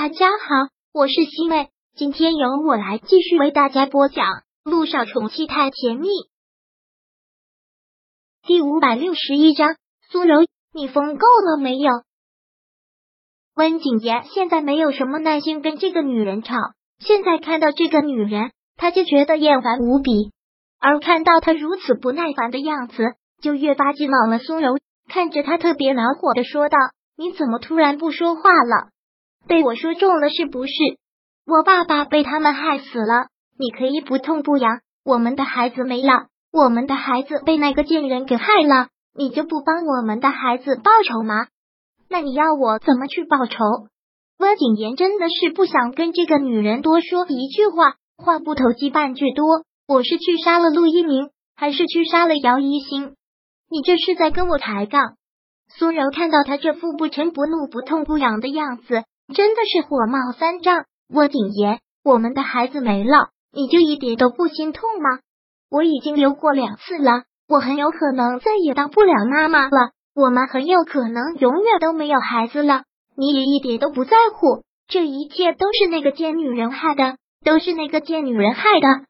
[0.00, 4.26] 大家好，我是西妹，今天由我来继续为大家播讲
[4.62, 6.06] 《路上宠妻太甜蜜》
[8.46, 9.74] 第五百六十一章。
[10.08, 11.90] 苏柔，你疯够了没有？
[13.56, 16.54] 温景言现在没有什么耐心跟这个女人吵，
[17.00, 20.30] 现在看到这个女人，他就觉得厌烦无比，
[20.78, 23.02] 而看到她如此不耐烦的样子，
[23.42, 24.38] 就越发激恼了。
[24.38, 24.78] 苏柔
[25.08, 26.78] 看着他，特别恼火的说道
[27.18, 28.90] ：“你怎么突然不说话了？”
[29.48, 30.72] 被我说中了是不是？
[31.46, 34.80] 我爸爸被他们害死了，你可以不痛不痒。
[35.04, 41.46] 我们的孩子没了，我们的孩子被那个贱人给害了，你就不帮我们的孩子报仇吗？
[42.10, 43.58] 那你要我怎么去报仇？
[44.38, 49.64] 温景言真的是不想跟这个女人多说一句话，话不投机半句多。
[49.86, 53.14] 我是去杀了陆一鸣，还是去杀了姚一星？
[53.70, 55.14] 你这是在跟我抬杠？
[55.70, 59.04] 苏柔看到他这副不嗔不怒、不痛不痒的样子。
[59.34, 65.20] 真的是火冒三丈，温景言，我们的孩子没了，你就一点都不心痛吗？
[65.70, 72.84] 我已经流过两次了，我很有可能再也当不了妈妈了，我们很有可能永远都没有孩子了，
[73.16, 79.04] 你也一点都不在乎，这一切都是那个贱女人害的，都是那个贱女人害的，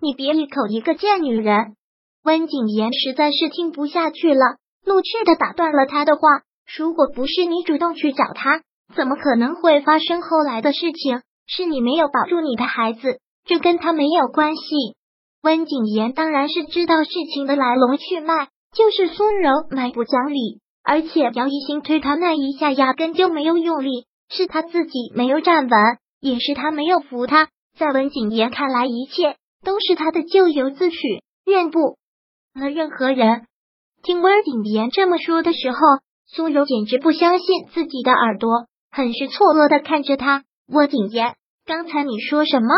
[0.00, 1.74] 你别一口一个贱女人！
[2.22, 6.42] 温景言实在是听不下去了，怒斥的打断了他的话，
[6.76, 8.62] 如果不是你主动去找他。
[8.94, 11.22] 怎么可能会发生后来的事情？
[11.48, 14.96] 是你没有保住你的孩子，这跟他没有关系。
[15.42, 25.70] 温景言当然是知道事情的来龙去脉，就是苏柔蛮不讲理，而且姚一星推他那一下压根就没有用力，是他自己没有站稳，
[26.20, 27.48] 也是他没有扶他。
[27.78, 30.96] 在温景言看来，一切都是他的咎由自取，
[31.44, 31.78] 怨不
[32.54, 33.46] 了任何人。
[34.02, 35.78] 听温景言这么说的时候，
[36.26, 38.66] 苏柔简直不相信自己的耳朵。
[38.96, 42.68] 很是错愕的看着他，温景言，刚才你说什么？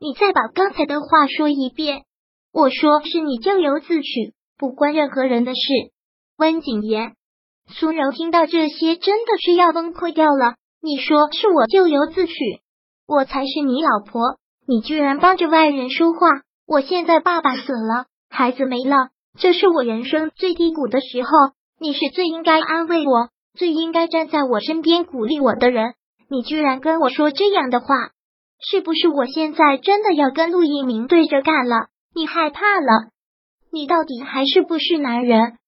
[0.00, 2.04] 你再把刚才的话说一遍。
[2.54, 5.60] 我说是你咎由自取，不关任何人的事。
[6.38, 7.16] 温景言，
[7.68, 10.54] 苏柔听到这些，真的是要崩溃掉了。
[10.80, 12.32] 你说是我咎由自取，
[13.06, 16.18] 我才是你老婆，你居然帮着外人说话。
[16.66, 21.28] 我现在爸爸死了，孩子没了，这是我人生最低谷的时候，
[21.78, 23.28] 你是最应该安慰我。
[23.54, 25.94] 最应该站在我身边鼓励我的人，
[26.28, 27.86] 你居然跟我说这样的话，
[28.60, 31.88] 是不是我现在真的要跟陆一鸣对着干了？
[32.14, 33.10] 你害怕了？
[33.70, 35.58] 你到底还是不是男人？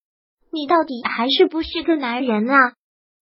[0.51, 2.73] 你到底还是不是个男人啊？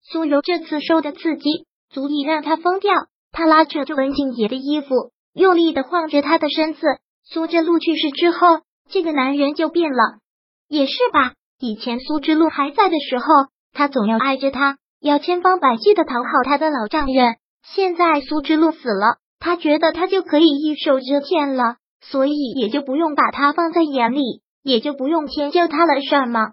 [0.02, 2.94] 苏柔这次受的刺激足以让他疯掉，
[3.32, 6.82] 他拉扯着文静姐的衣服，用力的晃着他的身子。
[7.24, 10.20] 苏之路去世之后，这个男人就变了，
[10.68, 11.34] 也是吧？
[11.60, 13.26] 以前苏之路还在的时候。
[13.74, 17.36] 他总要爱着他，要千方百计的讨好他的老丈人。
[17.64, 26.52] 现在苏之路死了，他觉得他就可以一手遮天了，所以也就不用把他放在眼里，也就不用迁就他了，是吗？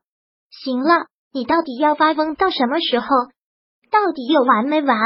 [0.50, 3.06] 行了，你到底要发疯到什么时候？
[3.90, 4.96] 到底有完没完？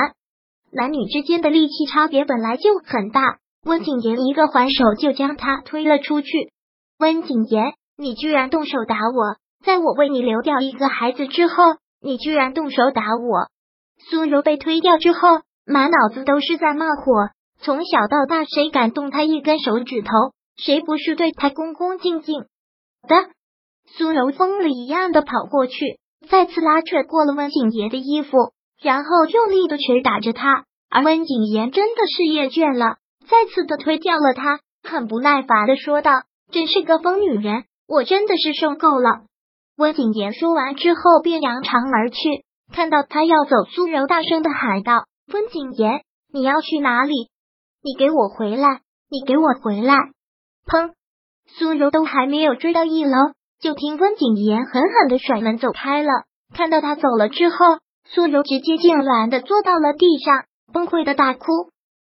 [0.73, 6.53] 男女之间的力气差别本来就很大，温景言一个还手就将他推了出去。
[6.99, 11.55] 温景言，你居然动手打我，在我为你流掉一个孩子之后。
[12.05, 13.49] 你居然动手打我！
[14.11, 17.31] 苏柔被推掉之后，满脑子都是在冒火。
[17.63, 20.11] 从小到大，谁敢动他一根手指头？
[20.55, 22.43] 谁不是对他恭恭敬敬
[23.09, 23.17] 的？
[23.87, 25.99] 苏柔疯了一样的跑过去，
[26.29, 28.37] 再次拉扯过了温景言的衣服，
[28.83, 30.65] 然后用力的捶打着他。
[30.91, 39.23] 而温景言真的是厌倦了，再次的推掉了他，很不耐烦的说道：“真是个疯女人，我真的是受够了。”
[39.77, 42.17] 温景言说完之后，便扬长而去。
[42.73, 46.03] 看到他要走，苏柔大声的喊道：“温景言，
[46.33, 47.31] 你要去哪里？
[47.83, 48.81] 你给我回来！
[49.11, 49.95] 你给我回来！”
[50.65, 50.93] 砰！
[51.47, 53.17] 苏柔都还没有追到一楼，
[53.61, 56.11] 就听温景言狠狠的甩门走开了。
[56.55, 57.57] 看到他走了之后，
[58.05, 61.47] 苏柔直接痉挛的坐到了地上，崩溃的大哭：“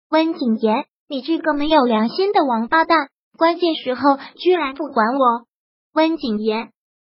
[0.09, 3.10] 温景言，你这个没有良心的王八蛋！
[3.38, 5.45] 关键时候居然不管我！”
[5.94, 6.69] 温景言。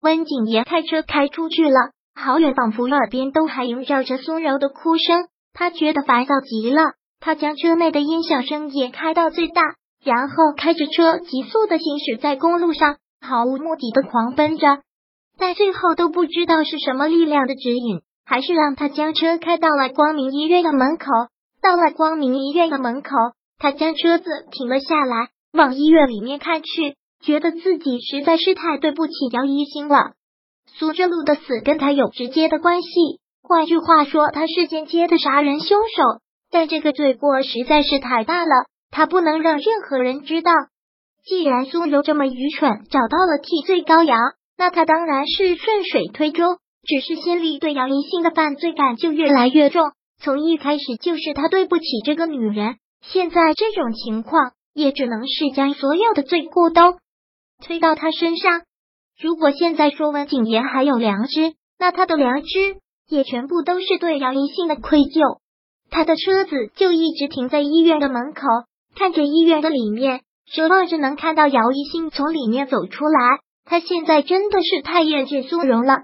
[0.01, 5.27] 温景言开车开出去了，好远，仿佛耳边都还萦绕着苏柔的哭声。
[5.53, 6.81] 他觉得烦躁极了，
[7.19, 9.61] 他将车内的音响声也开到最大，
[10.03, 14.81] 然后开着车急速的行驶在公路上，毫无目的的狂奔着。
[15.39, 21.05] 但最后都不知道是什么力量的指引，还是让他将车开到了光明医院的门口。
[21.61, 23.09] 到了光明医院的门口，
[23.57, 26.96] 他将车子停了下来，往医院里面看去。
[27.21, 30.13] 觉得自己实在是太对不起姚一星了。
[30.77, 32.89] 苏之路的死跟他有直接的关系，
[33.41, 36.21] 换句话说，他是间接的杀人凶手。
[36.49, 38.51] 但这个罪过实在是太大了，
[38.89, 40.51] 他不能让任何人知道。
[41.25, 44.19] 既然苏柔这么愚蠢，找到了替罪羔羊，
[44.57, 46.57] 那他当然是顺水推舟。
[46.83, 49.91] 只是心里对姚一星的犯罪感就越来越重，
[50.23, 56.97] 从一开始就是他对不起这个女人，现在这种情况也只能是将所有的罪过都
[57.63, 58.61] 推到他身上。
[59.19, 62.77] 如果现在说温景言还有良知，那他的良知
[63.09, 65.39] 也全部都是对姚一信的愧疚。
[65.89, 68.41] 他的车子就一直停在医院的门口，
[68.95, 70.21] 看着医院的里面，
[70.51, 73.39] 奢望着能看到姚一信从里面走出来。
[73.65, 75.95] 他现在真的是太厌倦苏荣了。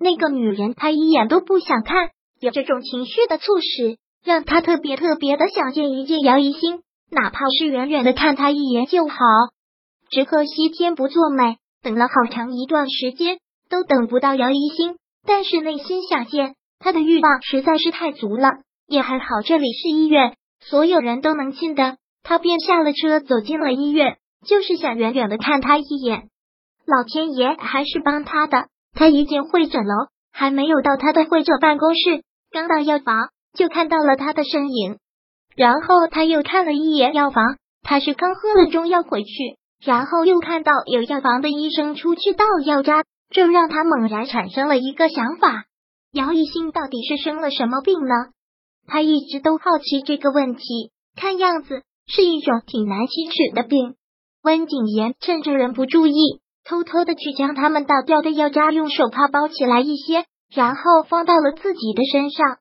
[0.00, 2.10] 那个女人，他一眼都不想看。
[2.40, 9.16] 有这种情绪的促使，让他特别特别的想见一见姚一星，哪怕是远远的看他一眼就好。
[10.10, 13.38] 只可惜天不作美，等了好长一段时间
[13.68, 14.96] 都等不到姚一星。
[15.26, 18.50] 但是内心想见他的欲望实在是太足了。
[18.86, 21.98] 也还好，这里是医院，所有人都能进的。
[22.22, 24.16] 他便下了车，走进了医院，
[24.46, 26.28] 就是想远远的看他一眼。
[26.86, 28.68] 老天爷还是帮他的。
[28.94, 29.94] 他一进会诊楼，
[30.32, 34.96] 还没有到他的会诊办公室，刚到药房就看到了他的身影。
[35.54, 45.64] 然后他又看了一眼药房，他是刚喝了中药回去，然后又看到有药房的医生出去倒药渣，这让他猛然产生了一个想法：
[46.12, 48.14] 姚一兴到底是生了什么病呢？
[48.86, 53.94] 他一直都好奇这个问题，看样子是一种挺难启齿的病。
[54.42, 56.14] 温景言趁着人不注意。
[56.64, 62.58] 偷偷的去将他们倒掉的药渣用手帕包起来一些，然后放到了自己的身上。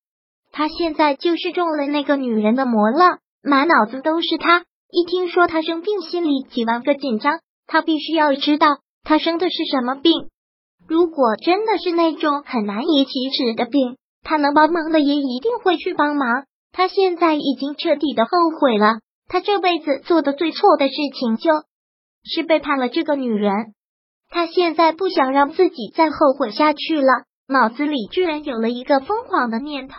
[0.54, 4.64] 他现在就是中了那个女人的魔了，满脑子都是她。
[4.90, 7.40] 一听说他生病，心里几万个紧张。
[7.66, 8.68] 他必须要知道
[9.04, 10.30] 他生的是什么病。
[10.88, 16.46] 如果真的是那种很难以启齿的病，他能帮忙的也一定会去帮忙。
[16.72, 21.52] 他现在已经彻底的后悔了，他这辈子做的最错的事情就
[22.24, 23.74] 是背叛了这个女人。
[24.30, 29.98] 他现在不想让自己再后悔下去了，脑子里居然有了一个疯狂的念头。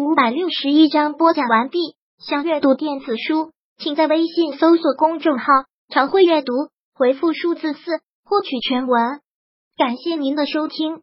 [0.00, 1.78] 五百六十一章播讲完毕。
[2.26, 5.44] 想阅读电子书，请在微信搜索公众号
[5.92, 6.54] “常会阅读”，
[6.96, 7.80] 回复数字四
[8.24, 9.20] 获取全文。
[9.76, 11.02] 感谢您的收听。